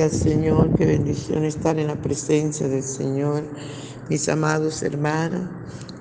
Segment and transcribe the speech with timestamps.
[0.00, 3.44] Al Señor, qué bendición estar en la presencia del Señor.
[4.10, 5.48] Mis amados hermanos,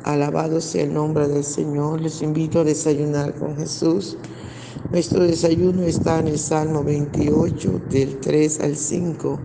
[0.04, 2.02] alabado sea el nombre del Señor.
[2.02, 4.17] Les invito a desayunar con Jesús.
[4.91, 9.39] Nuestro desayuno está en el Salmo 28, del 3 al 5.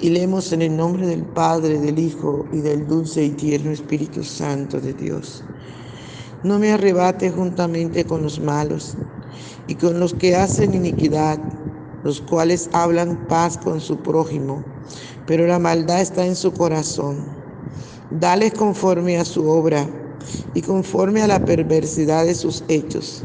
[0.00, 4.22] Y leemos en el nombre del Padre, del Hijo y del dulce y tierno Espíritu
[4.22, 5.42] Santo de Dios.
[6.44, 8.96] No me arrebate juntamente con los malos
[9.66, 11.38] y con los que hacen iniquidad
[12.02, 14.64] los cuales hablan paz con su prójimo,
[15.26, 17.16] pero la maldad está en su corazón.
[18.10, 19.88] Dales conforme a su obra
[20.54, 23.24] y conforme a la perversidad de sus hechos.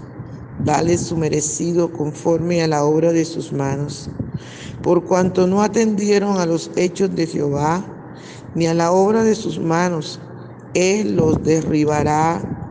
[0.58, 4.10] Dales su merecido conforme a la obra de sus manos.
[4.82, 7.84] Por cuanto no atendieron a los hechos de Jehová,
[8.54, 10.20] ni a la obra de sus manos,
[10.74, 12.70] Él los derribará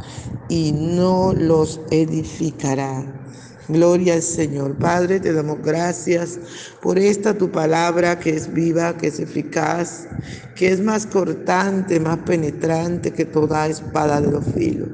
[0.48, 3.23] y no los edificará.
[3.68, 4.76] Gloria al Señor.
[4.76, 6.38] Padre, te damos gracias
[6.82, 10.06] por esta tu palabra que es viva, que es eficaz,
[10.54, 14.88] que es más cortante, más penetrante que toda espada de los filos.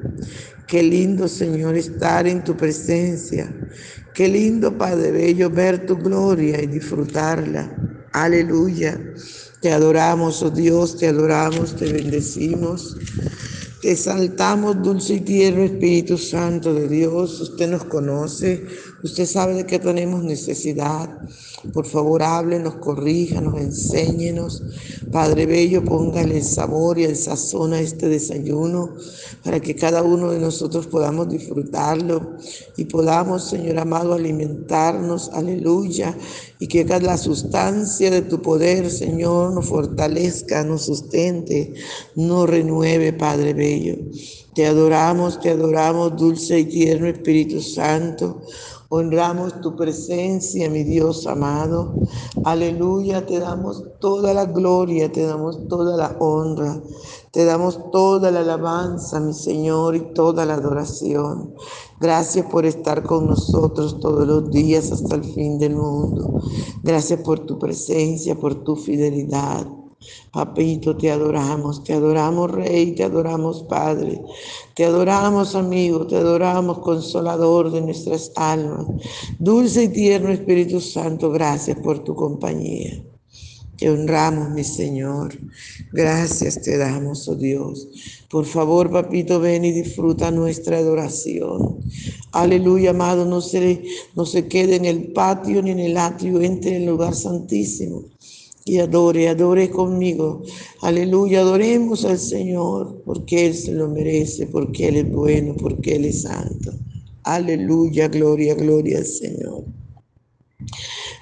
[0.69, 3.53] Qué lindo, Señor, estar en tu presencia.
[4.15, 7.69] Qué lindo, Padre Bello, ver tu gloria y disfrutarla.
[8.13, 9.01] Aleluya.
[9.61, 12.97] Te adoramos, oh Dios, te adoramos, te bendecimos.
[13.81, 17.41] Te exaltamos, dulce y tierno Espíritu Santo de Dios.
[17.41, 18.67] Usted nos conoce,
[19.03, 21.09] usted sabe de qué tenemos necesidad.
[21.73, 24.63] Por favor, háblenos, corríjanos, enséñenos.
[25.11, 28.97] Padre Bello, póngale el sabor y el sazón a este desayuno
[29.43, 32.37] para que cada uno de nosotros podamos disfrutarlo
[32.77, 35.31] y podamos, Señor amado, alimentarnos.
[35.33, 36.15] Aleluya.
[36.59, 41.73] Y que la sustancia de tu poder, Señor, nos fortalezca, nos sustente,
[42.15, 43.70] nos renueve, Padre Bello.
[44.55, 48.43] Te adoramos, te adoramos, dulce y tierno Espíritu Santo.
[48.89, 51.95] Honramos tu presencia, mi Dios amado.
[52.45, 56.83] Aleluya, te damos toda la gloria, te damos toda la honra,
[57.31, 61.55] te damos toda la alabanza, mi Señor, y toda la adoración.
[62.01, 66.41] Gracias por estar con nosotros todos los días hasta el fin del mundo.
[66.83, 69.80] Gracias por tu presencia, por tu fidelidad.
[70.33, 74.21] Papito, te adoramos, te adoramos Rey, te adoramos Padre,
[74.75, 78.87] te adoramos amigo, te adoramos Consolador de nuestras almas.
[79.39, 83.03] Dulce y tierno Espíritu Santo, gracias por tu compañía.
[83.77, 85.39] Te honramos, mi Señor.
[85.93, 87.89] Gracias te damos, oh Dios.
[88.29, 91.79] Por favor, papito, ven y disfruta nuestra adoración.
[92.33, 93.83] Aleluya, amado, no se,
[94.15, 98.05] no se quede en el patio ni en el atrio, entre en el lugar santísimo
[98.71, 100.43] y adore, adore conmigo.
[100.83, 106.05] Aleluya, adoremos al Señor porque Él se lo merece, porque Él es bueno, porque Él
[106.05, 106.71] es santo.
[107.25, 109.65] Aleluya, gloria, gloria al Señor.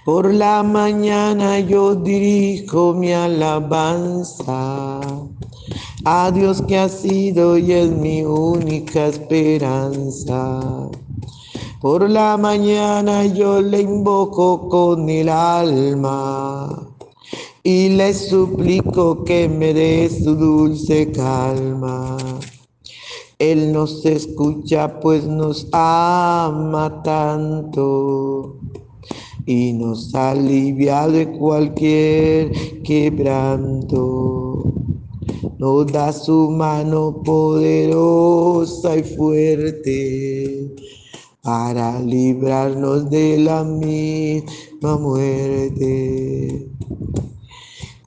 [0.04, 5.00] Por la mañana yo dirijo mi alabanza
[6.04, 10.90] a Dios que ha sido y es mi única esperanza.
[11.80, 16.87] Por la mañana yo le invoco con el alma
[17.68, 22.16] y le suplico que me dé su dulce calma.
[23.38, 28.56] Él nos escucha pues nos ama tanto
[29.44, 32.52] y nos alivia de cualquier
[32.82, 34.64] quebranto.
[35.58, 40.74] Nos da su mano poderosa y fuerte
[41.42, 46.68] para librarnos de la misma muerte.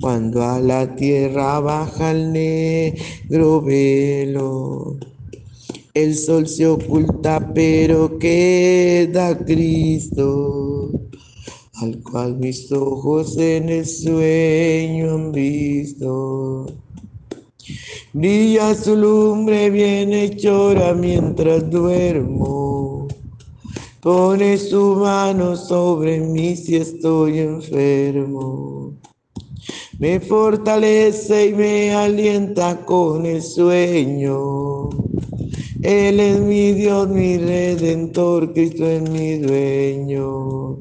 [0.00, 4.96] cuando a la tierra baja el negro velo.
[5.94, 10.90] El sol se oculta, pero queda Cristo,
[11.74, 16.66] al cual mis ojos en el sueño han visto.
[18.12, 22.88] Brilla su lumbre bien hechora mientras duermo
[24.00, 28.94] Pone su mano sobre mí si estoy enfermo.
[29.98, 34.88] Me fortalece y me alienta con el sueño.
[35.82, 40.78] Él es mi Dios, mi redentor, Cristo es mi dueño.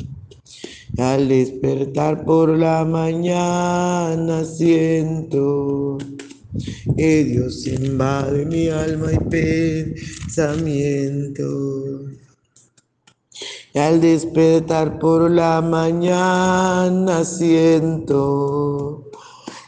[1.00, 5.98] Al despertar por la mañana siento
[6.96, 11.46] que Dios invade mi alma y pensamiento.
[13.74, 19.07] al despertar por la mañana siento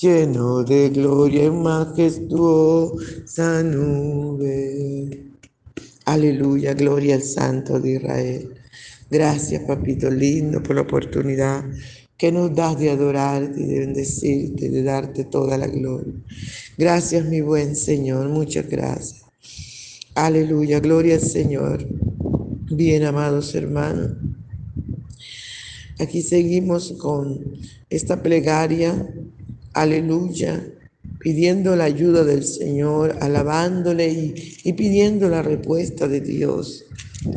[0.00, 5.24] lleno de gloria y majestuosa nube.
[6.04, 8.54] Aleluya, gloria al Santo de Israel.
[9.10, 11.64] Gracias, papito lindo, por la oportunidad
[12.16, 16.14] que nos das de adorarte, de bendecirte, de darte toda la gloria.
[16.76, 19.22] Gracias, mi buen Señor, muchas gracias.
[20.14, 21.86] Aleluya, gloria al Señor.
[22.70, 24.12] Bien, amados hermanos.
[25.98, 27.58] Aquí seguimos con
[27.90, 29.12] esta plegaria.
[29.80, 30.60] Aleluya
[31.18, 34.34] pidiendo la ayuda del Señor, alabándole
[34.64, 36.84] y, pidiendo la respuesta de Dios.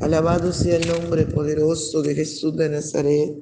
[0.02, 3.36] Alabado sea el nombre poderoso de Jesús de Nazaret.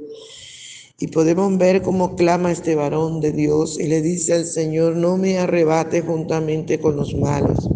[1.00, 5.18] Y podemos ver cómo clama este varón de Dios y le dice al Señor, no
[5.18, 7.70] me arrebate juntamente con los malos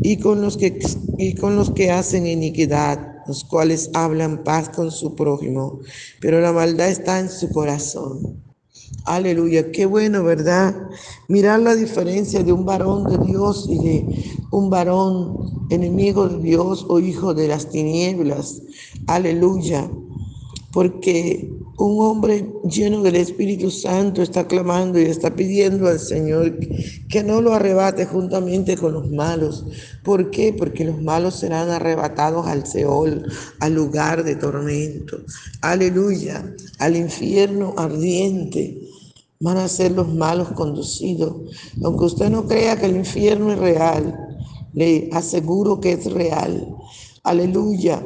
[0.00, 0.78] y con los que,
[1.18, 5.80] y con los que hacen iniquidad, los cuales hablan paz con su prójimo,
[6.20, 8.47] pero la maldad está en su corazón.
[9.08, 10.76] Aleluya, qué bueno, ¿verdad?
[11.28, 14.06] Mirar la diferencia de un varón de Dios y de
[14.50, 18.60] un varón enemigo de Dios o hijo de las tinieblas.
[19.06, 19.90] Aleluya,
[20.72, 26.58] porque un hombre lleno del Espíritu Santo está clamando y está pidiendo al Señor
[27.08, 29.64] que no lo arrebate juntamente con los malos.
[30.04, 30.52] ¿Por qué?
[30.52, 33.24] Porque los malos serán arrebatados al Seol,
[33.60, 35.16] al lugar de tormento.
[35.62, 36.44] Aleluya,
[36.78, 38.82] al infierno ardiente
[39.40, 41.34] van a ser los malos conducidos.
[41.82, 44.16] Aunque usted no crea que el infierno es real,
[44.72, 46.76] le aseguro que es real.
[47.22, 48.04] Aleluya.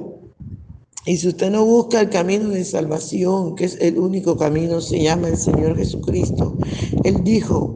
[1.05, 5.03] Y si usted no busca el camino de salvación, que es el único camino, se
[5.03, 6.57] llama el Señor Jesucristo.
[7.03, 7.75] Él dijo,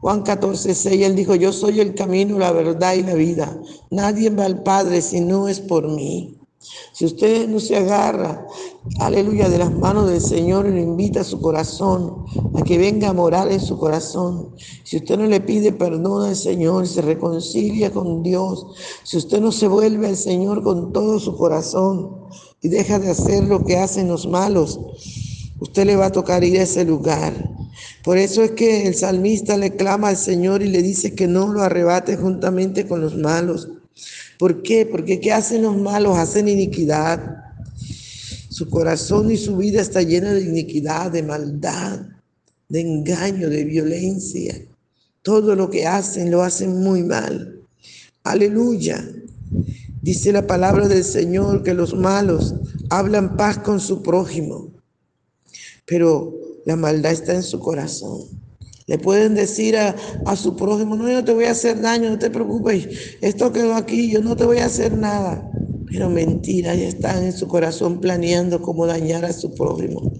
[0.00, 3.60] Juan 14, 6, Él dijo, yo soy el camino, la verdad y la vida.
[3.90, 6.35] Nadie va al Padre si no es por mí.
[6.92, 8.46] Si usted no se agarra,
[8.98, 12.24] aleluya, de las manos del Señor y lo invita a su corazón,
[12.54, 14.54] a que venga a morar en su corazón,
[14.84, 18.66] si usted no le pide perdón al Señor y se reconcilia con Dios,
[19.04, 22.16] si usted no se vuelve al Señor con todo su corazón
[22.62, 24.80] y deja de hacer lo que hacen los malos,
[25.60, 27.32] usted le va a tocar ir a ese lugar.
[28.02, 31.48] Por eso es que el salmista le clama al Señor y le dice que no
[31.48, 33.68] lo arrebate juntamente con los malos.
[34.38, 34.86] ¿Por qué?
[34.86, 36.18] Porque ¿qué hacen los malos?
[36.18, 37.44] Hacen iniquidad.
[38.50, 42.00] Su corazón y su vida está llena de iniquidad, de maldad,
[42.68, 44.60] de engaño, de violencia.
[45.22, 47.60] Todo lo que hacen lo hacen muy mal.
[48.24, 49.04] Aleluya.
[50.02, 52.54] Dice la palabra del Señor que los malos
[52.90, 54.70] hablan paz con su prójimo,
[55.84, 56.34] pero
[56.64, 58.45] la maldad está en su corazón.
[58.86, 59.96] Le pueden decir a,
[60.36, 64.10] su prójimo, no, yo te voy a hacer daño, no te preocupes, esto quedó aquí,
[64.10, 65.50] yo no te voy a hacer nada.
[65.86, 70.12] Pero mentira, ya están en su corazón planeando cómo dañar a su prójimo,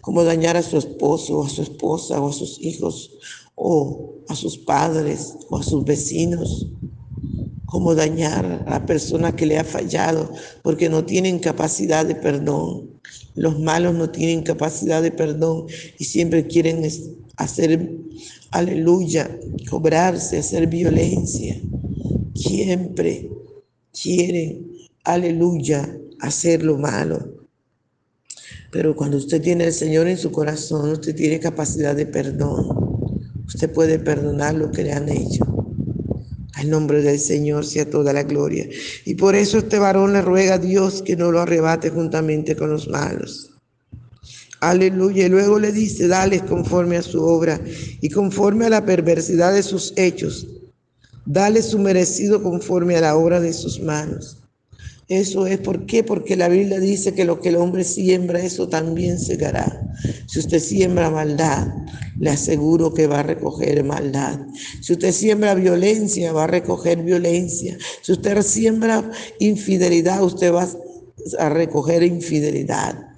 [0.00, 3.18] cómo dañar a su esposo, a su esposa, o a sus hijos,
[3.56, 6.68] o a sus padres, o a sus vecinos,
[7.66, 10.30] cómo dañar a la persona que le ha fallado,
[10.62, 12.90] porque no tienen capacidad de perdón.
[13.34, 15.66] Los malos no tienen capacidad de perdón
[15.98, 16.84] y siempre quieren
[17.36, 17.90] hacer,
[18.50, 19.30] aleluya,
[19.68, 21.60] cobrarse, hacer violencia.
[22.34, 23.30] Siempre
[23.92, 24.72] quieren,
[25.04, 27.46] aleluya, hacer lo malo.
[28.70, 33.20] Pero cuando usted tiene al Señor en su corazón, usted tiene capacidad de perdón.
[33.46, 35.44] Usted puede perdonar lo que le han hecho.
[36.54, 38.66] Al nombre del Señor sea toda la gloria.
[39.04, 42.70] Y por eso este varón le ruega a Dios que no lo arrebate juntamente con
[42.70, 43.51] los malos.
[44.62, 45.26] Aleluya.
[45.26, 47.60] Y luego le dice, dales conforme a su obra
[48.00, 50.46] y conforme a la perversidad de sus hechos.
[51.26, 54.38] Dale su merecido conforme a la obra de sus manos.
[55.08, 58.68] Eso es por qué, porque la Biblia dice que lo que el hombre siembra, eso
[58.68, 59.82] también segará.
[60.28, 61.66] Si usted siembra maldad,
[62.20, 64.38] le aseguro que va a recoger maldad.
[64.80, 67.76] Si usted siembra violencia, va a recoger violencia.
[68.00, 70.68] Si usted siembra infidelidad, usted va
[71.40, 73.11] a recoger infidelidad.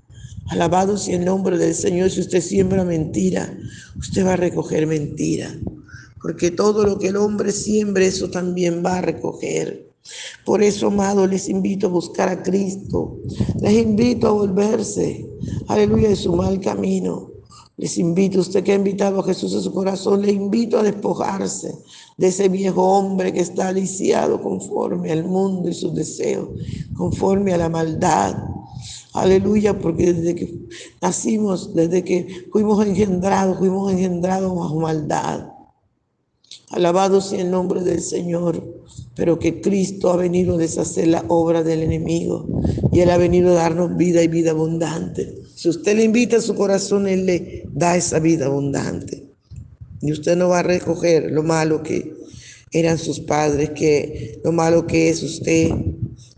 [0.49, 2.11] Alabado sea el nombre del Señor.
[2.11, 3.57] Si usted siembra mentira,
[3.99, 5.55] usted va a recoger mentira.
[6.21, 9.91] Porque todo lo que el hombre siembre, eso también va a recoger.
[10.45, 13.19] Por eso, amado, les invito a buscar a Cristo.
[13.61, 15.27] Les invito a volverse,
[15.69, 17.31] aleluya, de su mal camino.
[17.77, 21.75] Les invito, usted que ha invitado a Jesús a su corazón, le invito a despojarse
[22.17, 26.49] de ese viejo hombre que está aliciado conforme al mundo y sus deseos,
[26.95, 28.37] conforme a la maldad,
[29.13, 30.55] Aleluya, porque desde que
[31.01, 35.49] nacimos, desde que fuimos engendrados, fuimos engendrados bajo maldad.
[36.71, 38.63] Alabado sea el nombre del Señor,
[39.15, 42.47] pero que Cristo ha venido a deshacer la obra del enemigo
[42.93, 45.35] y Él ha venido a darnos vida y vida abundante.
[45.55, 49.25] Si usted le invita a su corazón, Él le da esa vida abundante.
[50.01, 52.13] Y usted no va a recoger lo malo que
[52.73, 55.71] eran sus padres, que lo malo que es usted,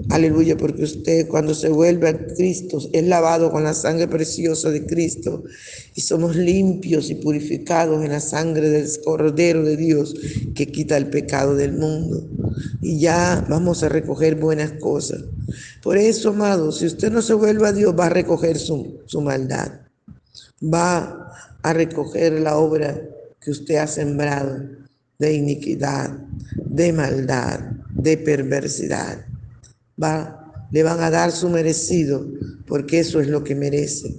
[0.09, 4.87] Aleluya, porque usted cuando se vuelve a Cristo es lavado con la sangre preciosa de
[4.87, 5.43] Cristo
[5.95, 10.15] y somos limpios y purificados en la sangre del Cordero de Dios
[10.55, 12.25] que quita el pecado del mundo.
[12.81, 15.25] Y ya vamos a recoger buenas cosas.
[15.83, 19.21] Por eso, amado, si usted no se vuelve a Dios, va a recoger su, su
[19.21, 19.73] maldad.
[20.63, 21.33] Va
[21.63, 23.03] a recoger la obra
[23.41, 24.57] que usted ha sembrado
[25.19, 26.17] de iniquidad,
[26.65, 27.59] de maldad,
[27.93, 29.27] de perversidad
[30.03, 32.27] va, le van a dar su merecido,
[32.67, 34.15] porque eso es lo que merece.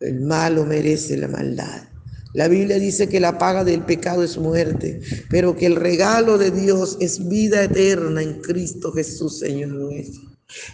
[0.00, 1.88] El malo merece la maldad.
[2.34, 6.50] La Biblia dice que la paga del pecado es muerte, pero que el regalo de
[6.50, 10.22] Dios es vida eterna en Cristo Jesús, Señor nuestro.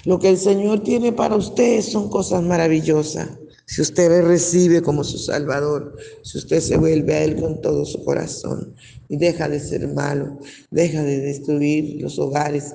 [0.04, 3.28] Lo que el Señor tiene para usted son cosas maravillosas.
[3.66, 7.86] Si usted le recibe como su Salvador, si usted se vuelve a Él con todo
[7.86, 8.74] su corazón
[9.08, 10.38] y deja de ser malo,
[10.70, 12.74] deja de destruir los hogares,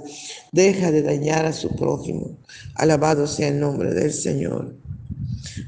[0.52, 2.40] deja de dañar a su prójimo.
[2.74, 4.76] Alabado sea el nombre del Señor.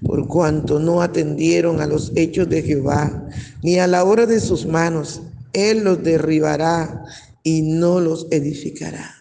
[0.04, 3.28] Por cuanto no atendieron a los hechos de Jehová,
[3.62, 5.22] ni a la hora de sus manos,
[5.54, 7.06] Él los derribará
[7.44, 9.21] y no los edificará.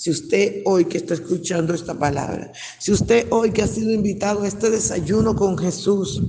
[0.00, 4.44] Si usted hoy que está escuchando esta palabra, si usted hoy que ha sido invitado
[4.44, 6.22] a este desayuno con Jesús,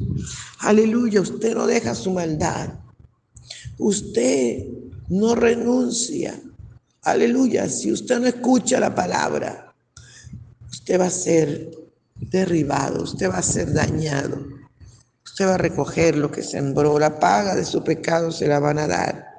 [0.60, 2.74] aleluya, usted no deja su maldad,
[3.78, 4.66] usted
[5.08, 6.38] no renuncia,
[7.04, 9.74] aleluya, si usted no escucha la palabra,
[10.70, 11.72] usted va a ser
[12.16, 14.48] derribado, usted va a ser dañado,
[15.24, 18.80] usted va a recoger lo que sembró, la paga de su pecado se la van
[18.80, 19.31] a dar.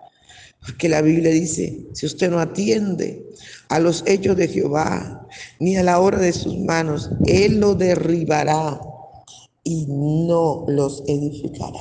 [0.64, 3.26] Porque la Biblia dice, si usted no atiende
[3.68, 5.26] a los hechos de Jehová,
[5.58, 8.80] ni a la hora de sus manos, Él lo derribará
[9.64, 11.80] y no los edificará.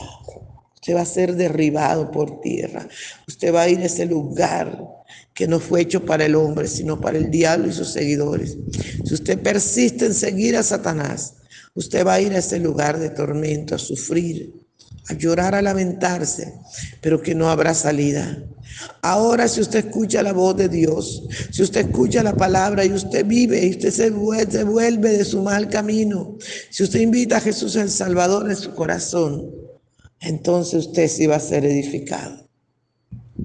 [0.75, 2.87] Usted va a ser derribado por tierra.
[3.27, 4.83] Usted va a ir a ese lugar
[5.35, 8.57] que no fue hecho para el hombre, sino para el diablo y sus seguidores.
[9.05, 11.35] Si usted persiste en seguir a Satanás,
[11.75, 14.53] usted va a ir a ese lugar de tormento, a sufrir,
[15.07, 16.53] a llorar, a lamentarse,
[17.01, 18.43] pero que no habrá salida.
[19.01, 23.25] Ahora si usted escucha la voz de Dios, si usted escucha la palabra y usted
[23.25, 24.09] vive y usted se
[24.63, 26.37] vuelve, de su mal camino,
[26.69, 29.51] si usted invita a Jesús el Salvador en su corazón,
[30.19, 32.47] entonces usted sí va a ser edificado,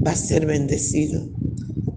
[0.06, 1.28] va a ser bendecido.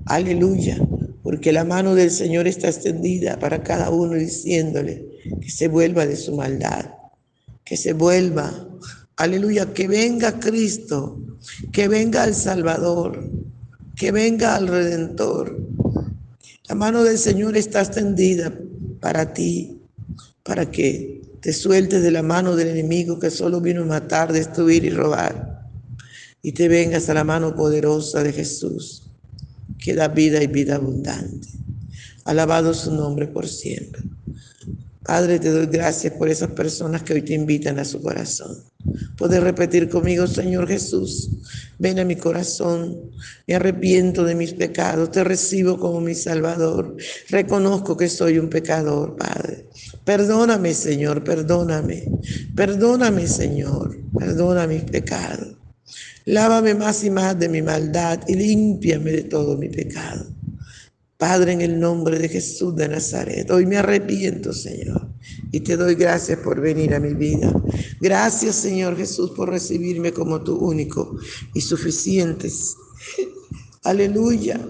[0.05, 0.77] Aleluya,
[1.21, 5.05] porque la mano del Señor está extendida para cada uno diciéndole
[5.41, 6.93] que se vuelva de su maldad,
[7.63, 8.67] que se vuelva
[9.19, 11.19] Aleluya, que venga Cristo,
[11.73, 13.29] que venga el Salvador,
[13.97, 15.59] que venga el Redentor.
[16.69, 18.57] La mano del Señor está extendida
[19.01, 19.77] para ti,
[20.41, 24.85] para que te sueltes de la mano del enemigo que solo vino a matar, destruir
[24.85, 25.67] y robar.
[26.41, 29.11] Y te vengas a la mano poderosa de Jesús,
[29.77, 31.49] que da vida y vida abundante.
[32.23, 34.01] Alabado su nombre por siempre.
[35.03, 38.68] Padre, te doy gracias por esas personas que hoy te invitan a su corazón.
[39.17, 41.29] Puedes repetir conmigo, Señor Jesús,
[41.77, 43.11] ven a mi corazón,
[43.47, 46.95] me arrepiento de mis pecados, te recibo como mi Salvador,
[47.29, 49.67] reconozco que soy un pecador, Padre.
[50.05, 52.03] Perdóname, Señor, perdóname,
[52.55, 55.57] perdóname, Señor, perdona mis pecados.
[56.25, 60.38] Lávame más y más de mi maldad y límpiame de todo mi pecado.
[61.19, 65.05] Padre, en el nombre de Jesús de Nazaret, hoy me arrepiento, Señor,
[65.51, 67.51] y te doy gracias por venir a mi vida.
[67.99, 71.17] Gracias, Señor Jesús, por recibirme como tu único
[71.53, 72.49] y suficiente.
[73.83, 74.65] Aleluya.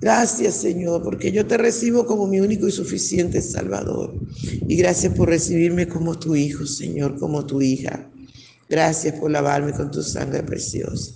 [0.00, 4.14] Gracias, Señor, porque yo te recibo como mi único y suficiente Salvador.
[4.68, 8.08] Y gracias por recibirme como tu hijo, Señor, como tu hija.
[8.68, 11.14] Gracias por lavarme con tu sangre preciosa.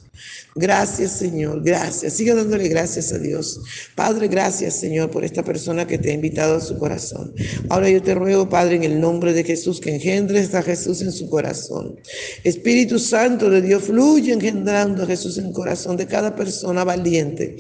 [0.54, 2.12] Gracias, Señor, gracias.
[2.12, 3.60] Siga dándole gracias a Dios.
[3.94, 7.34] Padre, gracias, Señor, por esta persona que te ha invitado a su corazón.
[7.70, 11.12] Ahora yo te ruego, Padre, en el nombre de Jesús, que engendres a Jesús en
[11.12, 11.98] su corazón.
[12.44, 17.56] Espíritu Santo de Dios, fluye engendrando a Jesús en el corazón de cada persona valiente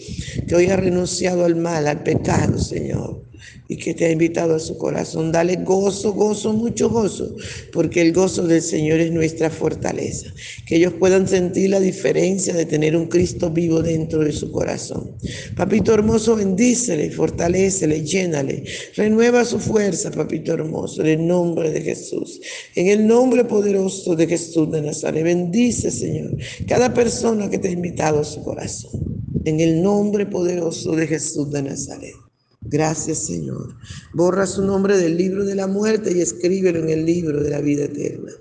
[0.46, 3.22] que hoy ha renunciado al mal, al pecado, Señor
[3.68, 5.32] y que te ha invitado a su corazón.
[5.32, 7.34] Dale gozo, gozo, mucho gozo,
[7.72, 10.32] porque el gozo del Señor es nuestra fortaleza.
[10.66, 15.16] Que ellos puedan sentir la diferencia de tener un Cristo vivo dentro de su corazón.
[15.56, 18.64] Papito hermoso, bendícele, fortalecele, llénale,
[18.96, 22.40] renueva su fuerza, papito hermoso, en el nombre de Jesús.
[22.74, 27.72] En el nombre poderoso de Jesús de Nazaret, bendice, Señor, cada persona que te ha
[27.72, 29.22] invitado a su corazón.
[29.44, 32.14] En el nombre poderoso de Jesús de Nazaret.
[32.62, 33.76] Gracias, Señor.
[34.14, 37.60] Borra su nombre del libro de la muerte y escríbelo en el libro de la
[37.60, 38.32] vida eterna.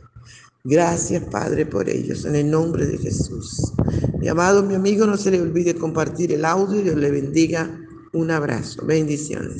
[0.63, 3.73] Gracias, Padre, por ellos, en el nombre de Jesús.
[4.19, 7.79] Mi amado, mi amigo, no se le olvide compartir el audio Dios le bendiga.
[8.13, 8.85] Un abrazo.
[8.85, 9.49] Bendiciones.